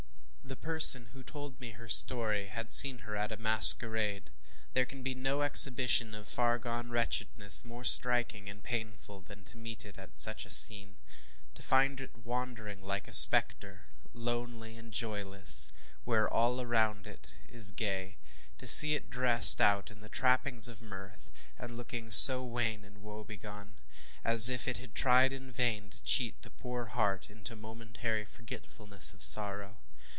[0.43, 4.29] ŌĆØ The person who told me her story had seen her at a masquerade.
[4.73, 9.55] There can be no exhibition of far gone wretchedness more striking and painful than to
[9.57, 10.97] meet it in such a scene.
[11.55, 13.83] To find it wandering like a spectre,
[14.13, 15.71] lonely and joyless,
[16.03, 17.07] where all around
[17.47, 18.17] is gay
[18.57, 22.97] to see it dressed out in the trappings of mirth, and looking so wan and
[23.01, 23.75] woe begone,
[24.25, 29.13] as if it had tried in vain to cheat the poor heart into momentary forgetfulness
[29.13, 29.77] of sorrow.